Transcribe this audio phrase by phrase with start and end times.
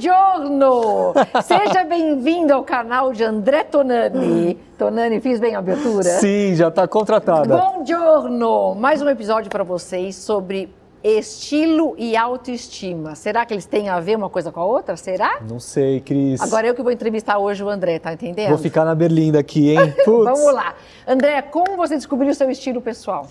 [0.00, 1.12] Buongiorno!
[1.44, 4.58] Seja bem-vindo ao canal de André Tonani.
[4.78, 6.04] Tonani, fiz bem a abertura?
[6.04, 7.54] Sim, já está contratada.
[7.54, 8.74] Buongiorno!
[8.76, 10.70] Mais um episódio para vocês sobre
[11.04, 13.14] estilo e autoestima.
[13.14, 14.96] Será que eles têm a ver uma coisa com a outra?
[14.96, 15.38] Será?
[15.46, 16.40] Não sei, Cris.
[16.40, 18.48] Agora eu que vou entrevistar hoje o André, tá entendendo?
[18.48, 19.94] Vou ficar na berlinda aqui, hein?
[20.06, 20.76] Vamos lá.
[21.06, 23.26] André, como você descobriu o seu estilo pessoal?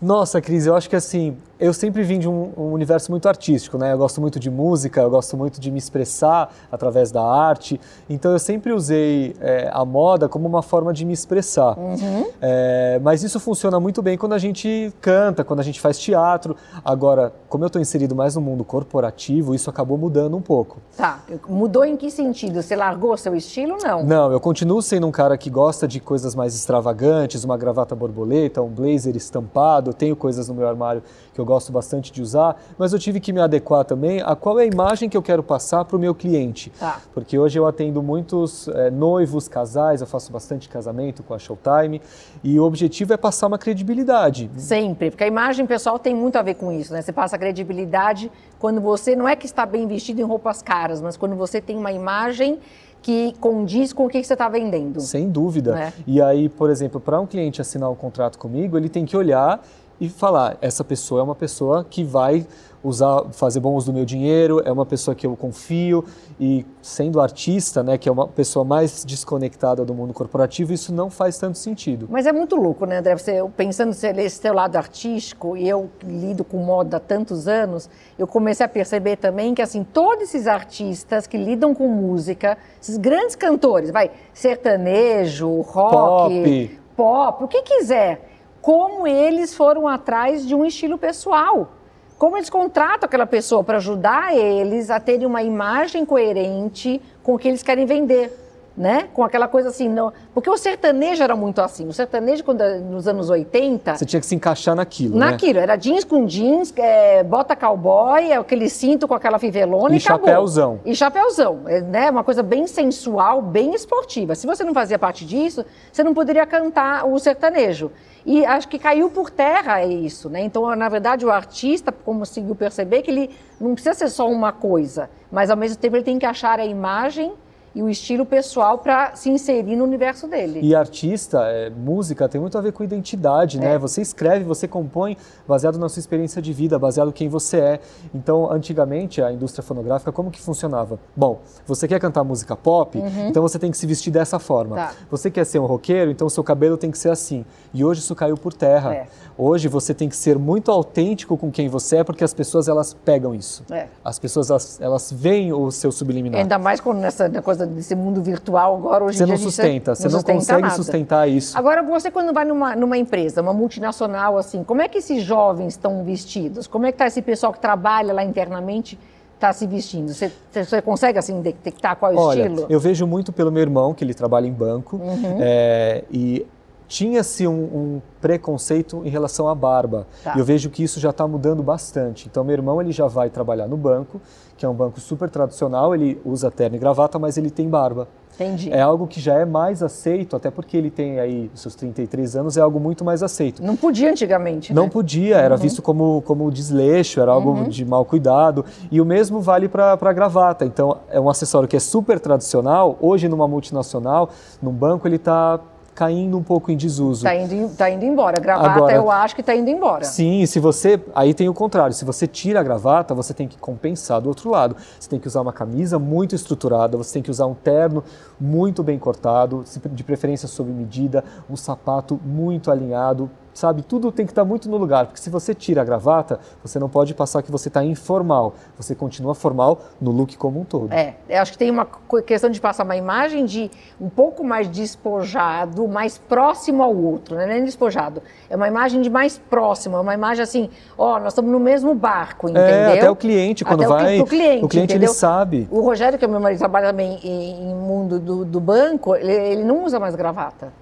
[0.00, 3.76] Nossa, Cris, eu acho que assim, eu sempre vim de um, um, universo muito artístico,
[3.76, 3.92] né?
[3.92, 7.80] Eu gosto muito de música, eu gosto muito de me expressar através da arte.
[8.08, 11.76] Então eu sempre usei é, a moda como uma forma de me expressar.
[11.78, 12.30] Uhum.
[12.40, 16.56] É, mas isso funciona muito bem quando a gente canta, quando a gente faz teatro.
[16.84, 20.78] Agora, como eu estou inserido mais no mundo corporativo, isso acabou mudando um pouco.
[20.96, 21.20] Tá.
[21.48, 22.62] Mudou em que sentido?
[22.62, 24.04] Você largou seu estilo não?
[24.04, 28.62] Não, eu continuo sendo um cara que gosta de coisas mais extravagantes, uma gravata borboleta,
[28.62, 29.90] um blazer estampado.
[29.90, 31.02] Eu tenho coisas no meu armário
[31.34, 34.60] que eu gosto bastante de usar, mas eu tive que me adequar também a qual
[34.60, 36.70] é a imagem que eu quero passar para o meu cliente.
[36.78, 37.00] Tá.
[37.14, 42.02] Porque hoje eu atendo muitos é, noivos, casais, eu faço bastante casamento com a Showtime
[42.44, 44.50] e o objetivo é passar uma credibilidade.
[44.58, 47.00] Sempre, porque a imagem pessoal tem muito a ver com isso, né?
[47.00, 51.16] Você passa credibilidade quando você não é que está bem vestido em roupas caras, mas
[51.16, 52.58] quando você tem uma imagem
[53.00, 55.00] que condiz com o que você está vendendo.
[55.00, 55.72] Sem dúvida.
[55.74, 55.92] Né?
[56.06, 59.62] E aí, por exemplo, para um cliente assinar um contrato comigo, ele tem que olhar
[60.00, 62.46] e falar: essa pessoa é uma pessoa que vai
[62.82, 66.04] usar, fazer bom uso do meu dinheiro, é uma pessoa que eu confio
[66.38, 71.10] e sendo artista, né, que é uma pessoa mais desconectada do mundo corporativo, isso não
[71.10, 72.06] faz tanto sentido.
[72.08, 73.16] Mas é muito louco, né, André?
[73.16, 78.26] Você, pensando nesse teu lado artístico e eu lido com moda há tantos anos, eu
[78.26, 83.34] comecei a perceber também que assim todos esses artistas que lidam com música, esses grandes
[83.34, 90.64] cantores, vai sertanejo, rock, pop, pop o que quiser como eles foram atrás de um
[90.64, 91.72] estilo pessoal.
[92.18, 97.38] Como eles contratam aquela pessoa para ajudar eles a terem uma imagem coerente com o
[97.38, 98.47] que eles querem vender
[98.78, 99.08] né?
[99.12, 100.12] Com aquela coisa assim, não...
[100.32, 101.88] porque o sertanejo era muito assim.
[101.88, 103.96] O sertanejo, quando, nos anos 80...
[103.96, 105.26] Você tinha que se encaixar naquilo, né?
[105.26, 105.64] Naquilo, né?
[105.64, 110.00] era jeans com jeans, é, bota cowboy, é aquele cinto com aquela fivelona e, e
[110.00, 110.78] chapéuzão.
[110.84, 112.08] E chapéuzão, é, né?
[112.08, 114.36] Uma coisa bem sensual, bem esportiva.
[114.36, 117.90] Se você não fazia parte disso, você não poderia cantar o sertanejo.
[118.24, 120.40] E acho que caiu por terra isso, né?
[120.40, 125.10] Então, na verdade, o artista conseguiu perceber que ele não precisa ser só uma coisa,
[125.32, 127.32] mas ao mesmo tempo ele tem que achar a imagem
[127.74, 130.60] e o estilo pessoal para se inserir no universo dele.
[130.62, 133.66] E artista, é, música, tem muito a ver com identidade, né?
[133.66, 133.68] é.
[133.70, 133.78] né?
[133.78, 137.80] Você escreve, você compõe baseado na sua experiência de vida, baseado em quem você é.
[138.14, 140.98] Então, antigamente, a indústria fonográfica, como que funcionava?
[141.14, 143.28] Bom, você quer cantar música pop, uhum.
[143.28, 144.76] então você tem que se vestir dessa forma.
[144.76, 144.92] Tá.
[145.10, 147.44] Você quer ser um roqueiro, então seu cabelo tem que ser assim.
[147.72, 148.94] E hoje isso caiu por terra.
[148.94, 149.06] É.
[149.36, 152.92] Hoje você tem que ser muito autêntico com quem você é, porque as pessoas elas
[152.92, 153.64] pegam isso.
[153.70, 153.86] É.
[154.04, 156.40] As pessoas elas, elas veem o seu subliminar.
[156.40, 159.34] Ainda mais quando nessa coisa desse mundo virtual agora hoje você em dia.
[159.34, 160.74] Não sustenta, você não, não consegue nada.
[160.74, 161.56] sustentar isso.
[161.56, 165.74] Agora você quando vai numa, numa empresa, uma multinacional assim, como é que esses jovens
[165.74, 166.66] estão vestidos?
[166.66, 168.98] Como é que está esse pessoal que trabalha lá internamente?
[169.38, 170.12] está se vestindo?
[170.12, 172.66] Você, você, consegue assim detectar qual é o Olha, estilo?
[172.68, 175.38] Eu vejo muito pelo meu irmão, que ele trabalha em banco, uhum.
[175.40, 176.44] é, e
[176.88, 180.06] tinha-se um, um, preconceito em relação à barba.
[180.24, 180.34] Tá.
[180.34, 182.26] E eu vejo que isso já está mudando bastante.
[182.28, 184.20] Então, meu irmão ele já vai trabalhar no banco,
[184.56, 188.08] que é um banco super tradicional, ele usa terno e gravata, mas ele tem barba.
[188.34, 188.72] Entendi.
[188.72, 192.56] É algo que já é mais aceito, até porque ele tem aí seus 33 anos,
[192.56, 193.62] é algo muito mais aceito.
[193.62, 194.90] Não podia antigamente, Não né?
[194.90, 195.60] podia, era uhum.
[195.60, 197.68] visto como, como desleixo, era algo uhum.
[197.68, 198.64] de mau cuidado.
[198.92, 200.64] E o mesmo vale para a gravata.
[200.64, 202.96] Então, é um acessório que é super tradicional.
[203.00, 204.30] Hoje, numa multinacional,
[204.62, 205.60] num banco, ele está
[205.98, 207.26] caindo um pouco em desuso.
[207.26, 208.38] Está indo, tá indo embora.
[208.38, 210.04] Gravata Agora, eu acho que está indo embora.
[210.04, 211.02] Sim, se você.
[211.12, 211.92] Aí tem o contrário.
[211.92, 214.76] Se você tira a gravata, você tem que compensar do outro lado.
[215.00, 218.04] Você tem que usar uma camisa muito estruturada, você tem que usar um terno
[218.40, 223.82] muito bem cortado, de preferência sob medida, um sapato muito alinhado sabe?
[223.82, 226.88] Tudo tem que estar muito no lugar, porque se você tira a gravata, você não
[226.88, 228.54] pode passar que você está informal.
[228.76, 230.92] Você continua formal no look como um todo.
[230.92, 231.86] É, eu acho que tem uma
[232.24, 237.46] questão de passar uma imagem de um pouco mais despojado, mais próximo ao outro, né?
[237.46, 238.22] não é despojado.
[238.48, 241.94] É uma imagem de mais próximo, é uma imagem assim, ó, nós estamos no mesmo
[241.94, 242.68] barco, é, entendeu?
[242.68, 245.68] É, até o cliente, quando até vai, o, cliente, o cliente ele sabe.
[245.70, 249.32] O Rogério, que é meu marido, trabalha também em, em mundo do, do banco, ele,
[249.32, 250.72] ele não usa mais gravata.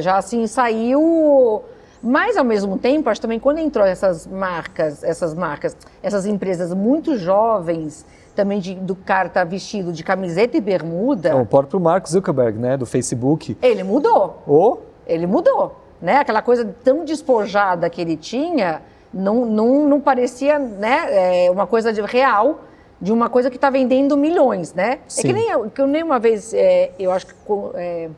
[0.00, 1.62] Já assim, saiu
[2.06, 7.16] mas, ao mesmo tempo, acho também quando entrou essas marcas, essas marcas, essas empresas muito
[7.16, 11.30] jovens, também de, do cara tá vestido de camiseta e bermuda.
[11.30, 13.56] É, o próprio Mark Zuckerberg, né, do Facebook.
[13.60, 14.42] Ele mudou.
[14.46, 14.78] Oh?
[15.04, 15.80] Ele mudou.
[16.00, 16.18] Né?
[16.18, 18.82] Aquela coisa tão despojada que ele tinha
[19.12, 22.60] não, não, não parecia né, é, uma coisa de real
[23.00, 25.00] de uma coisa que está vendendo milhões, né?
[25.06, 25.20] Sim.
[25.20, 27.34] É que nem, que nem uma vez, é, eu acho que
[27.74, 28.08] é,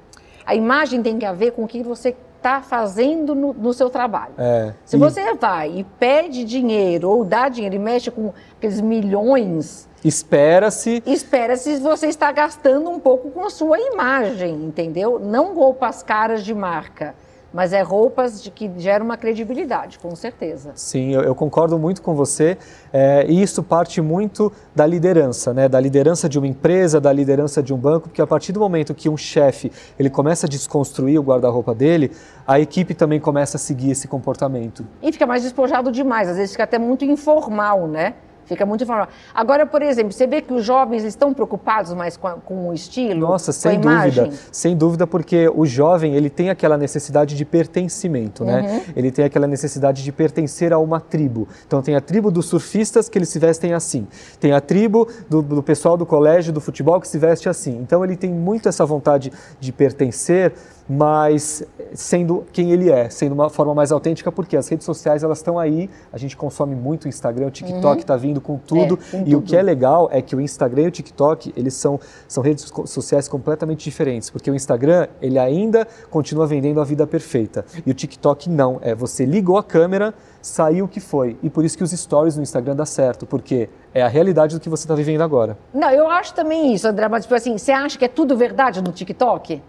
[0.46, 3.90] a imagem tem que a ver com o que você está fazendo no, no, seu
[3.90, 4.32] trabalho.
[4.38, 4.99] É, Se e...
[4.99, 9.87] você vai e pede dinheiro ou dá dinheiro e mexe com aqueles milhões...
[10.05, 11.02] Espera-se...
[11.05, 15.19] Espera-se você está gastando um pouco com a sua imagem, entendeu?
[15.19, 17.14] Não roupas caras de marca
[17.52, 20.72] mas é roupas de que geram uma credibilidade, com certeza.
[20.74, 22.58] Sim, eu, eu concordo muito com você.
[22.92, 25.68] É, e isso parte muito da liderança, né?
[25.68, 28.94] Da liderança de uma empresa, da liderança de um banco, porque a partir do momento
[28.94, 32.12] que um chefe ele começa a desconstruir o guarda-roupa dele,
[32.46, 34.86] a equipe também começa a seguir esse comportamento.
[35.02, 38.14] E fica mais despojado demais, às vezes fica até muito informal, né?
[38.48, 39.08] Fica muito informal.
[39.34, 42.74] Agora, por exemplo, você vê que os jovens estão preocupados mais com, a, com o
[42.74, 43.20] estilo?
[43.20, 44.30] Nossa, sem dúvida.
[44.50, 48.62] Sem dúvida, porque o jovem ele tem aquela necessidade de pertencimento, né?
[48.62, 48.80] Uhum.
[48.96, 51.46] Ele tem aquela necessidade de pertencer a uma tribo.
[51.66, 54.06] Então tem a tribo dos surfistas que eles se vestem assim.
[54.40, 57.78] Tem a tribo do, do pessoal do colégio, do futebol que se veste assim.
[57.82, 59.30] Então ele tem muito essa vontade
[59.60, 60.54] de pertencer
[60.88, 61.62] mas
[61.93, 65.58] sendo quem ele é, sendo uma forma mais autêntica, porque as redes sociais elas estão
[65.58, 68.20] aí, a gente consome muito o Instagram, o TikTok está uhum.
[68.20, 69.38] vindo com tudo, é, com e tudo.
[69.38, 72.73] o que é legal é que o Instagram e o TikTok, eles são, são redes
[72.87, 77.94] sociais completamente diferentes, porque o Instagram, ele ainda continua vendendo a vida perfeita, e o
[77.94, 81.84] TikTok não, é você ligou a câmera, saiu o que foi, e por isso que
[81.84, 85.23] os stories no Instagram dá certo, porque é a realidade do que você está vivendo
[85.23, 85.58] agora.
[85.75, 88.82] Não, eu acho também isso, André, mas tipo assim, você acha que é tudo verdade
[88.82, 89.62] no TikTok?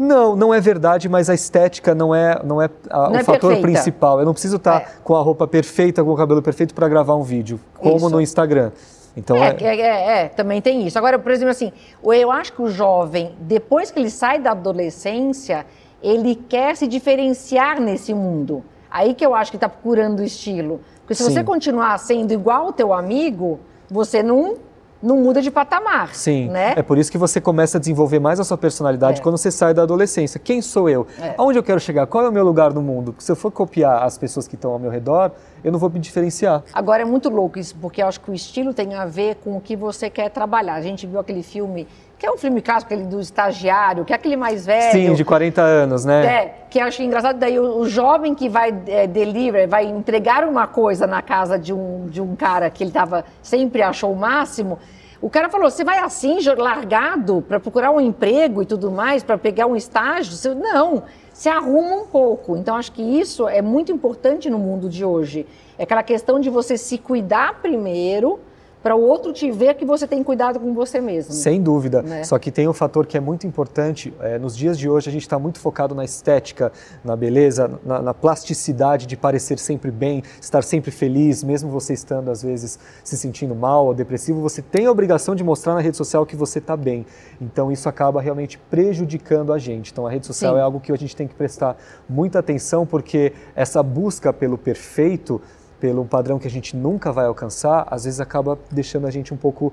[0.00, 3.22] Não, não é verdade, mas a estética não é, não é, a, não o é
[3.22, 3.60] fator perfeita.
[3.60, 4.18] principal.
[4.18, 4.86] Eu não preciso estar é.
[5.04, 8.08] com a roupa perfeita, com o cabelo perfeito para gravar um vídeo, como isso.
[8.08, 8.72] no Instagram.
[9.14, 9.80] Então é, é...
[9.80, 10.96] É, é, também tem isso.
[10.96, 11.70] Agora, por exemplo, assim,
[12.02, 15.66] eu acho que o jovem, depois que ele sai da adolescência,
[16.02, 18.64] ele quer se diferenciar nesse mundo.
[18.90, 20.80] Aí que eu acho que está procurando o estilo.
[21.00, 21.30] Porque se Sim.
[21.30, 23.60] você continuar sendo igual ao teu amigo,
[23.90, 24.56] você não
[25.02, 26.14] não muda de patamar.
[26.14, 26.48] Sim.
[26.48, 26.74] Né?
[26.76, 29.22] É por isso que você começa a desenvolver mais a sua personalidade é.
[29.22, 30.38] quando você sai da adolescência.
[30.38, 31.06] Quem sou eu?
[31.20, 31.34] É.
[31.38, 32.06] Aonde eu quero chegar?
[32.06, 33.12] Qual é o meu lugar no mundo?
[33.12, 35.32] Porque se eu for copiar as pessoas que estão ao meu redor,
[35.64, 36.62] eu não vou me diferenciar.
[36.72, 39.56] Agora é muito louco isso, porque eu acho que o estilo tem a ver com
[39.56, 40.74] o que você quer trabalhar.
[40.74, 41.86] A gente viu aquele filme
[42.20, 44.92] que é um filme clássico, aquele do estagiário, que é aquele mais velho.
[44.92, 46.26] Sim, de 40 anos, né?
[46.26, 47.38] É, que eu acho engraçado.
[47.38, 51.72] Daí o, o jovem que vai é, deliver, vai entregar uma coisa na casa de
[51.72, 54.78] um, de um cara que ele tava, sempre achou o máximo
[55.20, 59.36] o cara falou: você vai assim, largado, para procurar um emprego e tudo mais, para
[59.36, 60.32] pegar um estágio?
[60.32, 61.02] Você, não,
[61.32, 62.56] se arruma um pouco.
[62.56, 65.46] Então, acho que isso é muito importante no mundo de hoje.
[65.78, 68.40] É aquela questão de você se cuidar primeiro
[68.82, 71.32] para o outro te ver que você tem cuidado com você mesmo.
[71.32, 72.02] Sem dúvida.
[72.02, 72.24] Né?
[72.24, 74.12] Só que tem um fator que é muito importante.
[74.20, 76.72] É, nos dias de hoje, a gente está muito focado na estética,
[77.04, 82.30] na beleza, na, na, plasticidade de parecer sempre bem, estar sempre feliz, mesmo você estando,
[82.30, 84.40] às vezes, se sentindo mal ou depressivo.
[84.40, 87.04] Você tem a obrigação de mostrar na rede social que você está bem.
[87.40, 89.92] Então, isso acaba realmente prejudicando a gente.
[89.92, 90.58] Então, a rede social Sim.
[90.58, 91.76] é algo que a gente tem que prestar
[92.08, 95.40] muita atenção, porque essa busca pelo perfeito
[95.80, 99.36] pelo padrão que a gente nunca vai alcançar, às vezes acaba deixando a gente um
[99.36, 99.72] pouco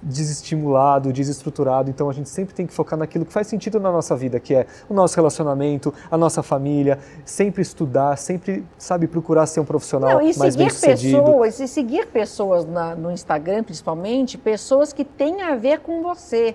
[0.00, 1.90] desestimulado, desestruturado.
[1.90, 4.54] Então a gente sempre tem que focar naquilo que faz sentido na nossa vida, que
[4.54, 10.20] é o nosso relacionamento, a nossa família, sempre estudar, sempre, sabe, procurar ser um profissional
[10.20, 11.18] Não, mais bem sucedido.
[11.18, 16.54] Pessoas, e seguir pessoas na, no Instagram, principalmente, pessoas que têm a ver com você,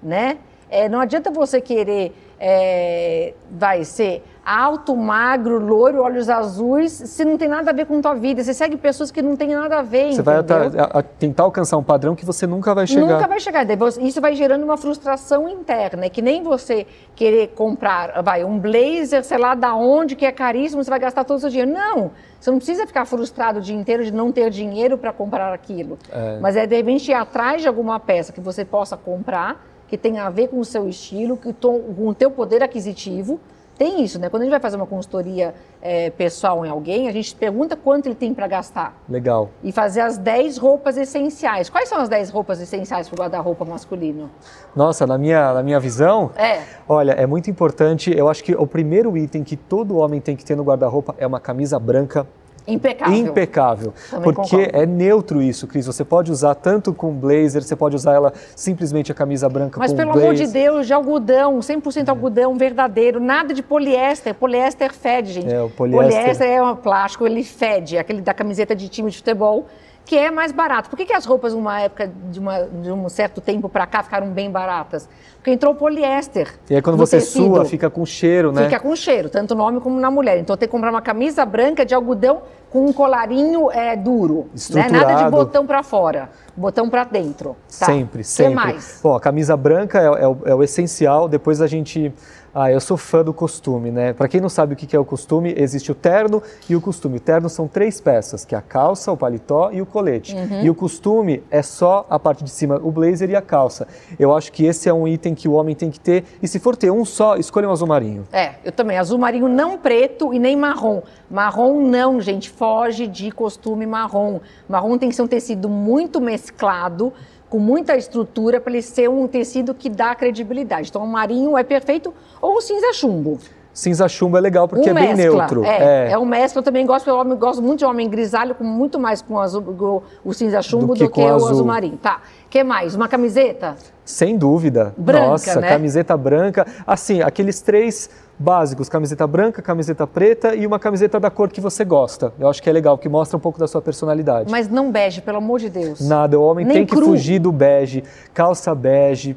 [0.00, 0.38] né?
[0.70, 7.36] É, não adianta você querer é, vai ser alto, magro, loiro, olhos azuis, se não
[7.36, 8.42] tem nada a ver com tua vida.
[8.42, 10.12] Você segue pessoas que não têm nada a ver.
[10.12, 10.44] Você entendeu?
[10.44, 13.06] vai a, a, tentar alcançar um padrão que você nunca vai chegar.
[13.06, 13.66] Nunca vai chegar.
[14.00, 16.06] Isso vai gerando uma frustração interna.
[16.06, 20.32] É que nem você querer comprar vai, um blazer, sei lá, da onde, que é
[20.32, 21.72] caríssimo, você vai gastar todo o seu dinheiro.
[21.72, 22.10] Não!
[22.38, 25.98] Você não precisa ficar frustrado o dia inteiro de não ter dinheiro para comprar aquilo.
[26.10, 26.38] É.
[26.40, 30.20] Mas é de repente ir atrás de alguma peça que você possa comprar que tem
[30.20, 33.40] a ver com o seu estilo, que com o teu poder aquisitivo.
[33.80, 34.28] Tem isso, né?
[34.28, 38.04] Quando a gente vai fazer uma consultoria é, pessoal em alguém, a gente pergunta quanto
[38.04, 38.94] ele tem para gastar.
[39.08, 39.48] Legal.
[39.64, 41.70] E fazer as 10 roupas essenciais.
[41.70, 44.28] Quais são as 10 roupas essenciais para o guarda-roupa masculino?
[44.76, 46.60] Nossa, na minha, na minha visão, é.
[46.86, 48.14] olha, é muito importante.
[48.14, 51.26] Eu acho que o primeiro item que todo homem tem que ter no guarda-roupa é
[51.26, 52.26] uma camisa branca
[52.66, 53.16] Impecável.
[53.16, 53.94] Impecável.
[54.10, 54.78] Também porque concordo.
[54.78, 55.86] é neutro isso, Cris.
[55.86, 59.90] Você pode usar tanto com blazer, você pode usar ela simplesmente a camisa branca Mas
[59.90, 60.30] com pelo blazer.
[60.30, 62.10] amor de Deus, de algodão, 100% é.
[62.10, 64.34] algodão verdadeiro, nada de poliéster.
[64.34, 65.52] Poliéster fede, gente.
[65.52, 66.20] É, o poliéster...
[66.20, 67.98] poliéster é um plástico, ele fede.
[67.98, 69.66] Aquele da camiseta de time de futebol
[70.04, 70.90] que é mais barato.
[70.90, 74.02] Por que, que as roupas, numa época de, uma, de um certo tempo para cá,
[74.02, 75.08] ficaram bem baratas?
[75.36, 76.48] Porque entrou poliéster.
[76.68, 78.64] E aí quando você tecido, sua, fica com cheiro, né?
[78.64, 80.38] Fica com cheiro, tanto no homem como na mulher.
[80.38, 84.48] Então tem que comprar uma camisa branca de algodão com um colarinho é, duro.
[84.70, 84.88] Né?
[84.90, 87.56] Nada de botão para fora, botão para dentro.
[87.78, 87.86] Tá?
[87.86, 88.52] Sempre, sempre.
[88.52, 89.00] O que mais?
[89.02, 91.28] Bom, a camisa branca é, é, é o essencial.
[91.28, 92.12] Depois a gente
[92.54, 94.12] ah, eu sou fã do costume, né?
[94.12, 97.18] Para quem não sabe o que é o costume, existe o terno e o costume.
[97.18, 100.34] O terno são três peças, que é a calça, o paletó e o colete.
[100.34, 100.64] Uhum.
[100.64, 103.86] E o costume é só a parte de cima, o blazer e a calça.
[104.18, 106.24] Eu acho que esse é um item que o homem tem que ter.
[106.42, 108.26] E se for ter um só, escolha um azul marinho.
[108.32, 108.98] É, eu também.
[108.98, 111.02] Azul marinho não preto e nem marrom.
[111.30, 112.50] Marrom não, gente.
[112.50, 114.40] Foge de costume marrom.
[114.68, 117.12] Marrom tem que ser um tecido muito mesclado
[117.50, 120.88] com muita estrutura para ele ser um tecido que dá credibilidade.
[120.88, 123.38] Então, o marinho é perfeito ou o cinza chumbo.
[123.72, 125.64] Cinza chumbo é legal porque um é mescla, bem neutro.
[125.64, 126.12] É, é.
[126.12, 126.60] é um mescla.
[126.60, 130.02] Eu também gosto, eu gosto muito de homem grisalho, com muito mais com o, azul,
[130.24, 131.48] o cinza chumbo do que, do que o azul.
[131.48, 131.96] azul marinho.
[131.96, 132.20] Tá.
[132.48, 132.94] que mais?
[132.94, 133.76] Uma camiseta?
[134.04, 134.92] Sem dúvida.
[134.96, 135.68] Branca, Nossa, né?
[135.68, 136.66] camiseta branca.
[136.84, 141.84] Assim, aqueles três básicos, camiseta branca, camiseta preta e uma camiseta da cor que você
[141.84, 142.32] gosta.
[142.40, 144.50] Eu acho que é legal, que mostra um pouco da sua personalidade.
[144.50, 146.00] Mas não bege, pelo amor de Deus.
[146.00, 147.00] Nada, o homem Nem tem cru.
[147.00, 148.02] que fugir do bege,
[148.34, 149.36] calça bege,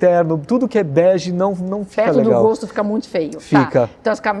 [0.00, 2.42] terno, tudo que é bege não, não fica Perto legal.
[2.42, 3.32] do gosto fica muito feio.
[3.32, 3.40] Tá.
[3.40, 3.86] Fica.
[3.86, 3.90] Tá.
[4.00, 4.34] Então, as cam...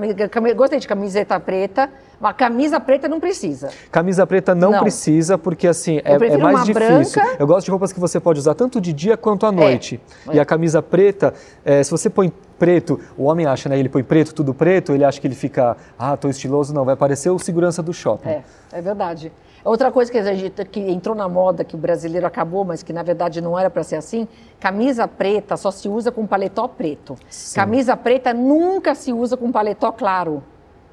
[0.56, 3.68] gostei de camiseta preta, mas camisa preta não precisa.
[3.92, 4.80] Camisa preta não, não.
[4.80, 7.22] precisa, porque assim, é, é, mais difícil.
[7.22, 7.36] Branca.
[7.38, 10.00] Eu gosto de roupas que você pode usar tanto de dia quanto à noite.
[10.28, 10.36] É.
[10.36, 13.78] E a camisa preta, é, se você põe preto, o homem acha, né?
[13.78, 16.94] Ele põe preto, tudo preto, ele acha que ele fica, ah, tô estiloso, não, vai
[16.94, 18.28] parecer o segurança do shopping.
[18.28, 19.32] É, é verdade.
[19.64, 22.92] Outra coisa que, a gente, que entrou na moda, que o brasileiro acabou, mas que
[22.92, 27.16] na verdade não era para ser assim, camisa preta só se usa com paletó preto.
[27.28, 27.56] Sim.
[27.56, 30.42] Camisa preta nunca se usa com paletó claro.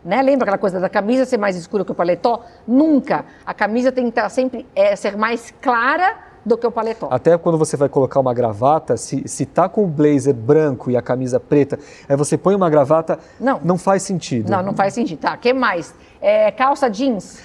[0.04, 0.22] Né?
[0.22, 2.44] Lembra aquela coisa da camisa ser mais escura que o paletó?
[2.66, 3.26] Nunca.
[3.46, 7.08] A camisa tem que estar sempre é, ser mais clara do que o paletó.
[7.12, 10.96] Até quando você vai colocar uma gravata, se, se tá com o blazer branco e
[10.96, 11.78] a camisa preta,
[12.08, 14.50] aí você põe uma gravata, não, não faz sentido.
[14.50, 15.20] Não, não faz sentido.
[15.20, 15.94] Tá, que mais?
[16.22, 17.40] É, calça jeans.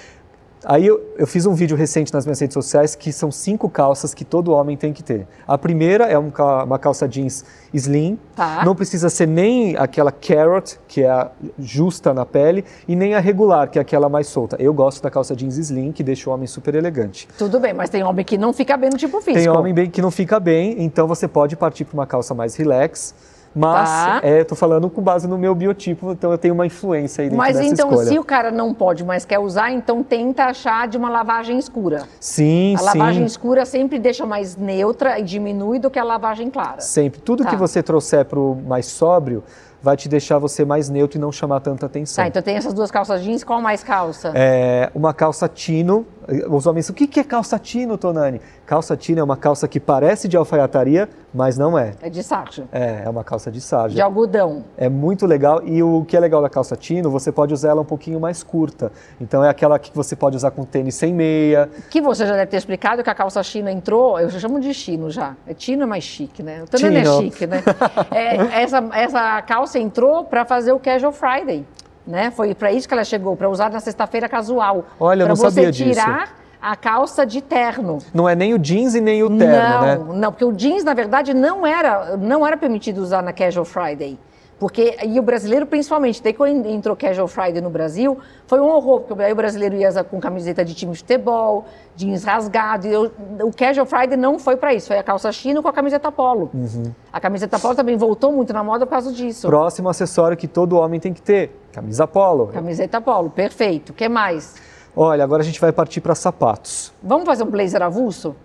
[0.64, 4.14] Aí eu, eu, fiz um vídeo recente nas minhas redes sociais que são cinco calças
[4.14, 5.26] que todo homem tem que ter.
[5.46, 8.64] A primeira é uma calça jeans slim, tá.
[8.64, 13.18] não precisa ser nem aquela carrot, que é a justa na pele, e nem a
[13.18, 14.56] regular, que é aquela mais solta.
[14.58, 17.28] Eu gosto da calça jeans slim, que deixa o homem super elegante.
[17.36, 19.44] Tudo bem, mas tem homem que não fica bem no tipo físico.
[19.44, 22.54] Tem homem bem que não fica bem, então você pode partir para uma calça mais
[22.54, 23.14] relax
[23.54, 24.20] mas tá.
[24.22, 27.38] é, tô falando com base no meu biotipo, então eu tenho uma influência aí dentro
[27.38, 28.08] Mas então, escolha.
[28.08, 32.04] se o cara não pode, mas quer usar, então tenta achar de uma lavagem escura.
[32.18, 32.84] Sim, a sim.
[32.84, 36.80] A lavagem escura sempre deixa mais neutra e diminui do que a lavagem clara.
[36.80, 37.20] Sempre.
[37.20, 37.50] Tudo tá.
[37.50, 39.42] que você trouxer para o mais sóbrio,
[39.82, 42.22] vai te deixar você mais neutro e não chamar tanta atenção.
[42.22, 44.32] Tá, então tem essas duas calças jeans, qual mais calça?
[44.34, 46.06] É, uma calça tino.
[46.48, 48.40] Os homens, o que é calça tino, Tonani?
[48.64, 51.94] Calça tino é uma calça que parece de alfaiataria, mas não é.
[52.00, 52.64] É de sarja.
[52.70, 53.94] É, é uma calça de sarja.
[53.94, 54.64] De algodão.
[54.76, 57.80] É muito legal e o que é legal da calça tino, você pode usar ela
[57.80, 58.92] um pouquinho mais curta.
[59.20, 61.68] Então é aquela que você pode usar com tênis sem meia.
[61.90, 64.72] Que você já deve ter explicado que a calça china entrou, eu já chamo de
[64.72, 65.34] chino já.
[65.46, 66.62] É tino é mais chique, né?
[66.62, 67.62] O Tonani é chique, né?
[68.10, 71.64] é, essa, essa calça entrou para fazer o Casual Friday.
[72.06, 72.30] Né?
[72.30, 74.86] Foi para isso que ela chegou, para usar na sexta-feira casual.
[74.98, 75.94] Olha, eu não sabia disso.
[75.94, 77.98] Para você tirar a calça de terno.
[78.14, 80.20] Não é nem o jeans e nem o terno, não, né?
[80.20, 84.18] Não, porque o jeans, na verdade, não era, não era permitido usar na Casual Friday.
[84.62, 88.16] Porque, e o brasileiro principalmente, daí quando entrou Casual Friday no Brasil,
[88.46, 91.64] foi um horror, porque aí o brasileiro ia com camiseta de time de futebol,
[91.96, 93.10] jeans rasgado, eu,
[93.42, 96.48] o Casual Friday não foi para isso, foi a calça chino com a camiseta polo.
[96.54, 96.92] Uhum.
[97.12, 99.48] A camiseta polo também voltou muito na moda por causa disso.
[99.48, 102.46] Próximo acessório que todo homem tem que ter, camisa polo.
[102.46, 103.90] Camiseta polo, perfeito.
[103.90, 104.54] O que mais?
[104.94, 106.92] Olha, agora a gente vai partir para sapatos.
[107.02, 108.36] Vamos fazer um blazer avulso?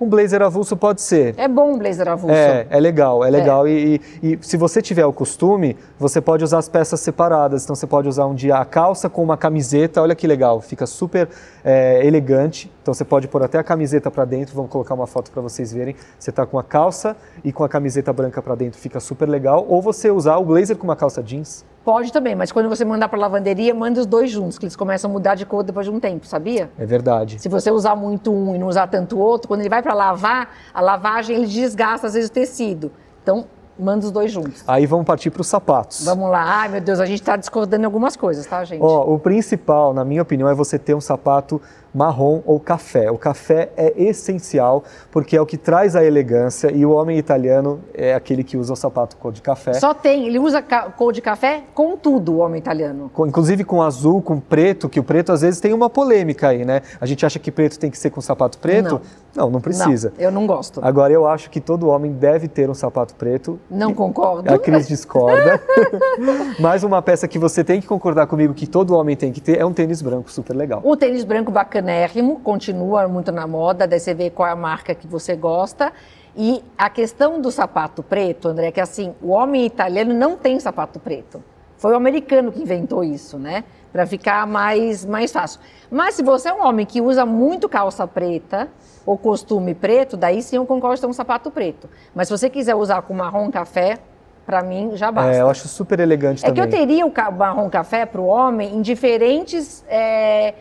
[0.00, 1.34] Um blazer avulso pode ser.
[1.36, 2.34] É bom um blazer avulso.
[2.34, 3.66] É, é legal, é legal.
[3.66, 3.70] É.
[3.70, 7.64] E, e, e, se você tiver o costume, você pode usar as peças separadas.
[7.64, 10.86] Então você pode usar um dia a calça com uma camiseta, olha que legal, fica
[10.86, 11.28] super
[11.64, 12.70] é, elegante.
[12.82, 15.72] Então você pode pôr até a camiseta para dentro, vamos colocar uma foto para vocês
[15.72, 15.94] verem.
[16.18, 19.64] Você está com a calça e com a camiseta branca para dentro, fica super legal.
[19.68, 21.64] Ou você usar o blazer com uma calça jeans.
[21.88, 25.08] Pode também, mas quando você mandar para lavanderia, manda os dois juntos, que eles começam
[25.08, 26.70] a mudar de cor depois de um tempo, sabia?
[26.78, 27.40] É verdade.
[27.40, 29.94] Se você usar muito um e não usar tanto o outro, quando ele vai para
[29.94, 32.92] lavar, a lavagem ele desgasta às vezes o tecido.
[33.22, 33.46] Então,
[33.78, 34.64] Manda os dois juntos.
[34.66, 36.04] Aí vamos partir para os sapatos.
[36.04, 36.42] Vamos lá.
[36.42, 38.82] Ai, meu Deus, a gente está discordando em algumas coisas, tá, gente?
[38.82, 41.62] Ó, o principal, na minha opinião, é você ter um sapato
[41.94, 43.10] marrom ou café.
[43.10, 47.80] O café é essencial porque é o que traz a elegância e o homem italiano
[47.94, 49.74] é aquele que usa o sapato cor de café.
[49.74, 53.10] Só tem, ele usa cor de café com tudo, o homem italiano.
[53.12, 56.64] Com, inclusive com azul, com preto, que o preto às vezes tem uma polêmica aí,
[56.64, 56.82] né?
[57.00, 59.00] A gente acha que preto tem que ser com sapato preto.
[59.34, 60.12] Não, não, não precisa.
[60.16, 60.80] Não, eu não gosto.
[60.82, 63.58] Agora eu acho que todo homem deve ter um sapato preto.
[63.70, 64.52] Não concordo.
[64.52, 65.60] A Cris discorda.
[66.58, 69.58] Mais uma peça que você tem que concordar comigo que todo homem tem que ter
[69.58, 70.80] é um tênis branco super legal.
[70.84, 74.56] O tênis branco bacana bacanérrimo, continua muito na moda, daí você vê qual é a
[74.56, 75.92] marca que você gosta.
[76.36, 80.58] E a questão do sapato preto, André, é que assim, o homem italiano não tem
[80.60, 81.42] sapato preto.
[81.76, 83.64] Foi o americano que inventou isso, né?
[83.92, 85.60] Para ficar mais, mais fácil.
[85.90, 88.68] Mas se você é um homem que usa muito calça preta
[89.06, 91.88] ou costume preto, daí sim eu concordo ter um sapato preto.
[92.14, 93.98] Mas se você quiser usar com marrom café,
[94.44, 95.32] para mim já basta.
[95.32, 96.62] É, eu acho super elegante é também.
[96.62, 100.54] É que eu teria o marrom café para o homem em diferentes é,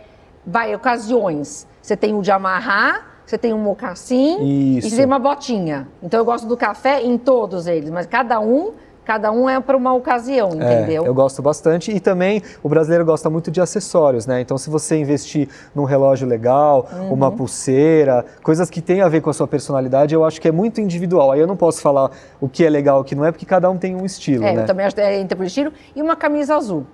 [0.47, 1.67] vai, ocasiões.
[1.81, 5.87] Você tem o de amarrar, você tem um mocassim e você tem uma botinha.
[6.01, 8.71] Então eu gosto do café em todos eles, mas cada um
[9.03, 11.05] cada um é para uma ocasião, é, entendeu?
[11.05, 14.41] É, eu gosto bastante e também o brasileiro gosta muito de acessórios, né?
[14.41, 17.13] Então se você investir num relógio legal, uhum.
[17.13, 20.51] uma pulseira, coisas que têm a ver com a sua personalidade, eu acho que é
[20.51, 21.31] muito individual.
[21.31, 22.11] Aí eu não posso falar
[22.41, 24.53] o que é legal, o que não é, porque cada um tem um estilo, é,
[24.53, 24.63] né?
[24.63, 26.85] Eu também acho que é entre estilo e uma camisa azul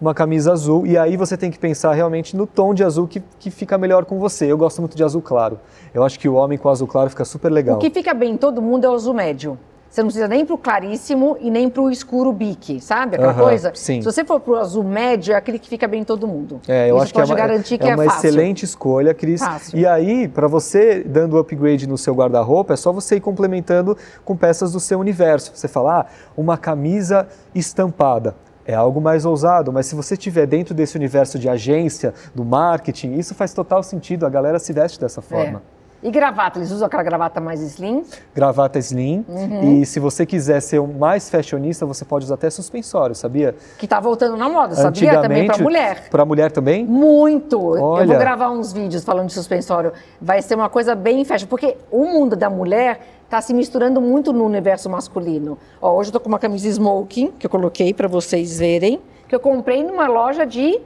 [0.00, 3.22] uma camisa azul e aí você tem que pensar realmente no tom de azul que,
[3.38, 4.46] que fica melhor com você.
[4.46, 5.58] Eu gosto muito de azul claro.
[5.92, 7.76] Eu acho que o homem com azul claro fica super legal.
[7.76, 9.58] O que fica bem em todo mundo é o azul médio.
[9.90, 13.16] Você não precisa nem pro claríssimo e nem pro escuro bique, sabe?
[13.16, 13.72] Aquela uhum, coisa.
[13.74, 14.02] Sim.
[14.02, 16.60] Se você for pro azul médio, é aquele que fica bem em todo mundo.
[16.68, 18.28] É, eu Isso acho que é uma, garantir é que é uma fácil.
[18.28, 19.40] excelente escolha, Cris.
[19.40, 19.78] Fácil.
[19.78, 24.36] E aí, para você dando upgrade no seu guarda-roupa, é só você ir complementando com
[24.36, 25.52] peças do seu universo.
[25.54, 28.34] Você falar, ah, uma camisa estampada
[28.68, 33.14] é algo mais ousado, mas se você estiver dentro desse universo de agência, do marketing,
[33.14, 35.62] isso faz total sentido, a galera se veste dessa forma.
[35.74, 35.78] É.
[36.00, 38.04] E gravata, eles usam aquela gravata mais slim?
[38.32, 39.24] Gravata slim.
[39.26, 39.80] Uhum.
[39.80, 43.56] E se você quiser ser mais fashionista, você pode usar até suspensório, sabia?
[43.78, 45.20] Que tá voltando na moda, sabia?
[45.20, 46.08] Também para mulher.
[46.08, 46.84] Para mulher também?
[46.84, 47.58] Muito.
[47.82, 48.02] Olha.
[48.04, 49.92] Eu vou gravar uns vídeos falando de suspensório.
[50.20, 54.32] Vai ser uma coisa bem fashion, porque o mundo da mulher está se misturando muito
[54.32, 55.58] no universo masculino.
[55.82, 59.34] Ó, hoje eu tô com uma camisa smoking, que eu coloquei para vocês verem, que
[59.34, 60.80] eu comprei numa loja de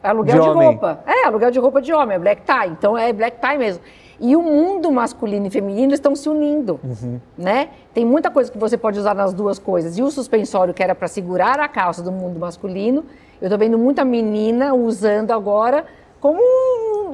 [0.00, 1.02] aluguel de, de roupa.
[1.04, 2.68] É, aluguel de roupa de homem, é black tie.
[2.68, 3.82] Então é black tie mesmo.
[4.20, 7.18] E o mundo masculino e feminino estão se unindo, uhum.
[7.36, 7.70] né?
[7.92, 9.98] Tem muita coisa que você pode usar nas duas coisas.
[9.98, 13.04] E o suspensório que era para segurar a calça do mundo masculino,
[13.40, 15.84] eu estou vendo muita menina usando agora
[16.20, 16.38] como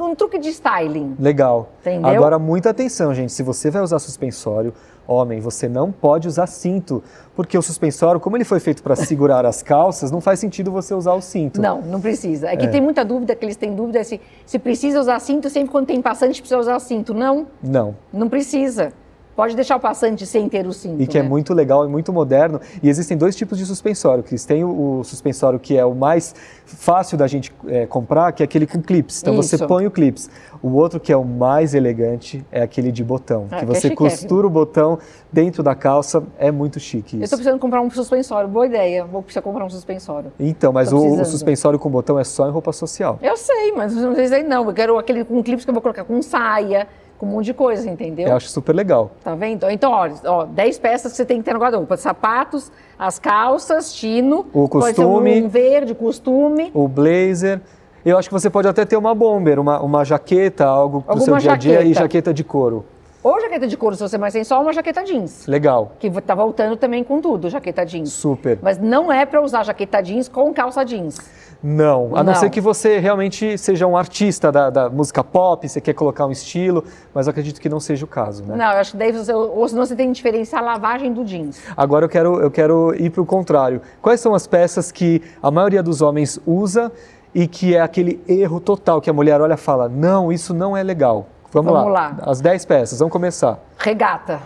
[0.05, 1.17] um, um, truque de styling.
[1.19, 1.71] Legal.
[1.81, 2.09] Entendeu?
[2.09, 3.33] Agora, muita atenção, gente.
[3.33, 4.73] Se você vai usar suspensório,
[5.07, 7.03] homem, você não pode usar cinto,
[7.35, 10.95] porque o suspensório, como ele foi feito para segurar as calças, não faz sentido você
[10.95, 11.61] usar o cinto.
[11.61, 12.49] Não, não precisa.
[12.49, 12.69] É que é.
[12.69, 16.01] tem muita dúvida, que eles têm dúvida se, se precisa usar cinto, sempre quando tem
[16.03, 17.15] passante precisa usar cinto.
[17.15, 17.47] Não.
[17.63, 17.97] Não.
[18.13, 18.93] Não precisa.
[19.39, 21.01] Pode deixar o passante sem ter o cinto.
[21.01, 21.27] E que é né?
[21.29, 22.61] é muito legal e muito moderno.
[22.83, 24.45] E existem dois tipos de suspensório, Cris.
[24.45, 26.35] Tem o, o suspensório que é o mais
[26.67, 29.23] fácil da gente é, comprar, que é aquele com clips.
[29.23, 29.57] Então Isso.
[29.57, 30.29] você põe o clips.
[30.61, 33.93] O outro que é o mais elegante é aquele de botão, ah, que você que
[33.93, 34.99] é costura o botão
[35.33, 36.21] dentro da calça.
[36.37, 37.19] É muito chique isso.
[37.19, 38.49] Eu estou precisando comprar um suspensório.
[38.49, 39.05] Boa ideia.
[39.05, 40.33] Vou precisar comprar um suspensório.
[40.41, 43.21] Então, mas o, o, suspensório com botão é só em roupa social.
[43.23, 44.67] Eu sei, mas não sei se não.
[44.67, 47.55] Eu quero aquele com clips que eu vou colocar com saia com um monte de
[47.55, 48.29] coisa, entendeu?
[48.29, 49.11] Eu acho super legal.
[49.25, 49.69] Tá vendo?
[49.69, 51.97] Então, ó, ó 10 peças que você tem que ter no guarda-roupa.
[51.97, 54.47] Sapatos, as calças, chino.
[54.53, 55.43] O costume.
[55.43, 56.71] um verde, costume.
[56.73, 57.61] O blazer.
[58.05, 61.21] Eu acho que você pode até ter uma bomber, uma, uma jaqueta, algo para o
[61.21, 62.85] seu dia a dia e jaqueta de couro.
[63.29, 65.47] Ou jaqueta de couro, se você é mais sensual, uma jaqueta jeans.
[65.47, 65.93] Legal.
[65.99, 68.11] Que tá voltando também com tudo, jaqueta jeans.
[68.11, 68.59] Super.
[68.63, 71.19] Mas não é para usar jaqueta jeans com calça jeans.
[71.63, 72.33] Não, a não.
[72.33, 76.25] não, ser que você realmente seja um artista da, da, música pop, você quer colocar
[76.25, 78.57] um estilo, mas eu acredito que não seja o caso, né?
[78.57, 81.23] Não, eu acho que daí você, ou senão você tem que diferenciar a lavagem do
[81.23, 81.61] jeans.
[81.77, 83.83] Agora eu quero, eu quero ir para o contrário.
[84.01, 86.91] Quais são as peças que a maioria dos homens usa
[87.35, 90.75] e que é aquele erro total que a mulher olha e fala, não, isso não
[90.75, 91.27] é legal?
[91.53, 92.09] Vamos, vamos lá.
[92.09, 92.17] lá.
[92.23, 93.59] As 10 peças, vamos começar.
[93.79, 94.41] Regata.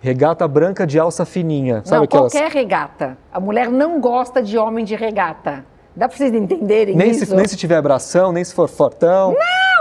[0.00, 1.82] Regata branca de alça fininha.
[1.84, 2.32] Sabe não, aquelas...
[2.32, 3.18] qualquer regata.
[3.32, 5.64] A mulher não gosta de homem de regata.
[5.96, 7.26] Dá para vocês entenderem nem isso?
[7.26, 9.34] Se, nem se tiver abração, nem se for fortão.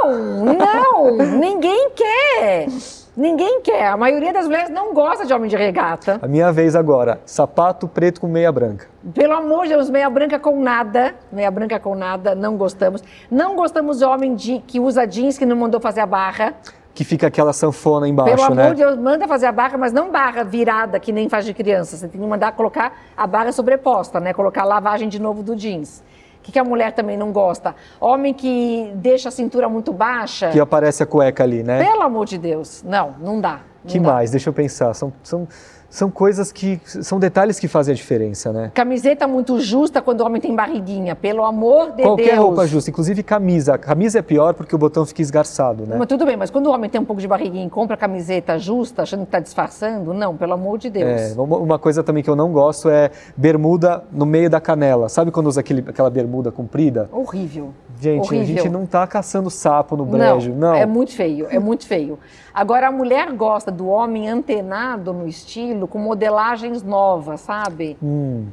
[0.03, 2.67] Não, não, ninguém quer.
[3.17, 3.87] Ninguém quer.
[3.87, 6.19] A maioria das mulheres não gosta de homem de regata.
[6.21, 8.85] A minha vez agora, sapato preto com meia branca.
[9.11, 11.15] Pelo amor de Deus, meia branca com nada.
[11.31, 13.03] Meia branca com nada, não gostamos.
[13.31, 16.53] Não gostamos de homem de, que usa jeans que não mandou fazer a barra.
[16.93, 18.69] que fica aquela sanfona embaixo, Pelo amor né?
[18.69, 21.97] de Deus, manda fazer a barra, mas não barra virada, que nem faz de criança.
[21.97, 24.31] Você tem que mandar colocar a barra sobreposta, né?
[24.31, 26.03] Colocar a lavagem de novo do jeans.
[26.47, 27.75] O que, que a mulher também não gosta?
[27.99, 30.49] Homem que deixa a cintura muito baixa.
[30.49, 31.83] Que aparece a cueca ali, né?
[31.83, 32.81] Pelo amor de Deus.
[32.83, 33.59] Não, não dá.
[33.83, 34.13] Não que dá.
[34.13, 34.31] mais?
[34.31, 34.93] Deixa eu pensar.
[34.93, 35.45] São, são,
[35.89, 36.79] são coisas que.
[36.85, 38.71] São detalhes que fazem a diferença, né?
[38.73, 41.15] Camiseta muito justa quando o homem tem barriguinha.
[41.15, 42.37] Pelo amor de Qualquer Deus.
[42.37, 43.77] roupa justa, inclusive camisa.
[43.77, 45.95] Camisa é pior porque o botão fica esgarçado, né?
[45.97, 48.57] Mas tudo bem, mas quando o homem tem um pouco de barriguinha e compra camiseta
[48.57, 51.35] justa, achando que está disfarçando, não, pelo amor de Deus.
[51.35, 55.09] É, uma coisa também que eu não gosto é bermuda no meio da canela.
[55.09, 57.09] Sabe quando usa aquele, aquela bermuda comprida?
[57.11, 57.73] Horrível.
[57.99, 58.43] Gente, Horrível.
[58.43, 60.75] a gente não tá caçando sapo no brejo, não.
[60.75, 62.19] É muito feio, é muito feio.
[62.53, 67.97] Agora, a mulher gosta do homem antenado no estilo, com modelagens novas, sabe?
[68.01, 68.45] Hum,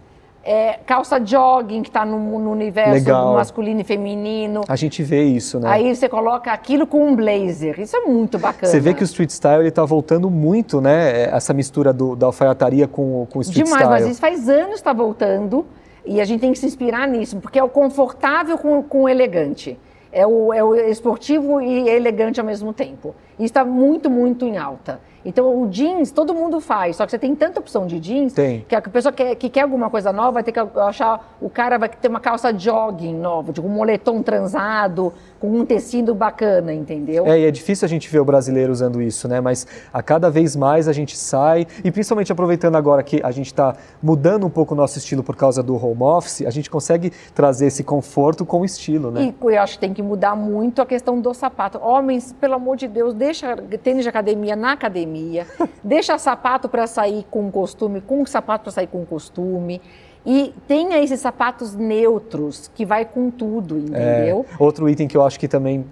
[0.47, 3.33] É, calça jogging, que está no, no universo Legal.
[3.33, 4.61] masculino e feminino.
[4.69, 5.71] a gente vê isso, né?
[5.71, 7.81] Aí você coloca aquilo com um blazer.
[7.81, 8.71] Isso é muito bacana.
[8.71, 11.31] Você vê que o street style ele tá voltando muito, né?
[11.35, 14.03] Essa mistura do, da alfaiataria com, o- com o street Demais, style.
[14.03, 15.65] mas isso faz anos está voltando
[16.05, 19.09] e a gente tem que se inspirar nisso, porque é o confortável com, com o
[19.09, 19.79] elegante.
[20.13, 23.15] É o, é o esportivo e elegante ao mesmo tempo.
[23.39, 25.01] Isso está muito, muito em alta.
[25.25, 28.65] Então, o jeans, todo mundo faz, só que você tem tanta opção de jeans Tem.
[28.69, 31.37] que a pessoa quer, que quer alguma coisa nova vai ter que achar.
[31.41, 36.15] O cara vai ter uma calça jogging nova, de um moletom transado, com um tecido
[36.15, 37.27] bacana, entendeu?
[37.27, 39.41] É, e é difícil a gente ver o brasileiro usando isso, né?
[39.41, 43.47] Mas a cada vez mais a gente sai, e principalmente aproveitando agora que a gente
[43.47, 47.11] está mudando um pouco o nosso estilo por causa do home office, a gente consegue
[47.35, 49.33] trazer esse conforto com estilo, né?
[49.43, 51.79] E eu acho que tem que mudar muito a questão do sapato.
[51.83, 55.47] Homens, pelo amor de Deus, deixa tênis de academia na academia,
[55.83, 59.81] deixa sapato para sair com costume, com sapato para sair com costume.
[60.27, 64.47] E tenha esses sapatos neutros, que vai com tudo, entendeu?
[64.51, 65.85] É, outro item que eu acho que também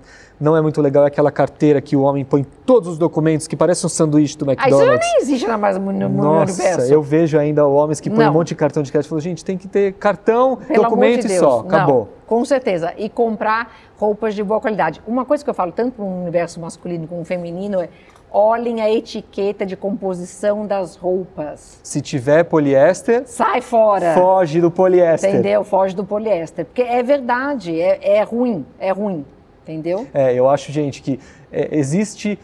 [0.42, 3.57] não é muito legal é aquela carteira que o homem põe todos os documentos, que
[3.57, 5.07] parece um sanduíche do Ah, isso McDonald's.
[5.12, 6.92] nem existe na mais no, no Nossa, universo.
[6.92, 8.31] eu vejo ainda homens que põem Não.
[8.31, 11.26] um monte de cartão de crédito e falam, gente, tem que ter cartão, Pelo documento
[11.26, 12.09] de e só, Não, acabou.
[12.26, 12.92] com certeza.
[12.98, 15.00] E comprar roupas de boa qualidade.
[15.07, 17.88] Uma coisa que eu falo tanto no universo masculino como feminino é
[18.35, 21.78] olhem a etiqueta de composição das roupas.
[21.83, 24.14] Se tiver poliéster, Sai fora.
[24.14, 25.31] foge do poliéster.
[25.31, 25.62] Entendeu?
[25.62, 26.64] Foge do poliéster.
[26.64, 29.24] Porque é verdade, é, é ruim, é ruim.
[29.62, 30.07] Entendeu?
[30.12, 31.20] É, eu acho, gente, que
[31.51, 32.38] é, existe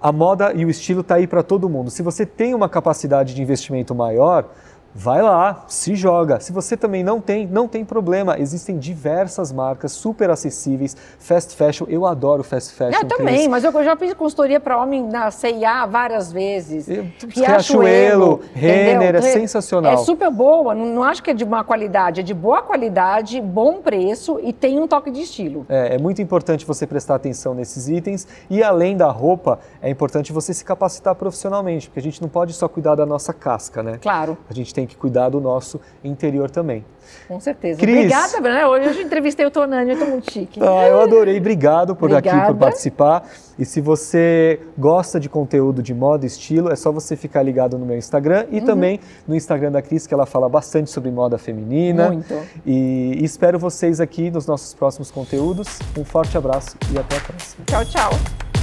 [0.00, 1.90] a moda e o estilo tá aí para todo mundo.
[1.90, 4.50] Se você tem uma capacidade de investimento maior,
[4.94, 6.38] vai lá, se joga.
[6.40, 8.38] Se você também não tem, não tem problema.
[8.38, 11.86] Existem diversas marcas super acessíveis, fast fashion.
[11.88, 13.00] Eu adoro fast fashion.
[13.02, 13.48] Eu também, Cris.
[13.48, 16.88] mas eu já fiz consultoria para homem na CIA várias vezes.
[16.88, 19.92] Eu- Riachuelo, Renner, é sensacional.
[19.92, 23.40] É super boa, não, não acho que é de má qualidade, é de boa qualidade,
[23.40, 25.66] bom preço e tem um toque de estilo.
[25.68, 30.32] É, é muito importante você prestar atenção nesses itens e além da roupa, é importante
[30.32, 33.98] você se capacitar profissionalmente, porque a gente não pode só cuidar da nossa casca, né?
[34.00, 36.84] Claro, A gente tem que cuidar do nosso interior também.
[37.28, 37.78] com certeza.
[37.80, 37.96] Cris.
[37.96, 38.66] Obrigada, né?
[38.66, 40.58] Hoje eu entrevistei o Tonani, eu tô muito chique.
[40.62, 42.54] Ah, eu adorei, obrigado por aqui, por Obrigada.
[42.58, 43.28] participar.
[43.58, 47.78] E se você gosta de conteúdo de moda e estilo, é só você ficar ligado
[47.78, 48.56] no meu Instagram Uhum.
[48.58, 52.08] e também no Instagram da Cris, que ela fala bastante sobre moda feminina.
[52.10, 52.34] Muito.
[52.66, 55.78] E, e espero vocês aqui nos nossos próximos conteúdos.
[55.98, 57.64] Um forte abraço e até a próxima.
[57.66, 58.53] Tchau, tchau.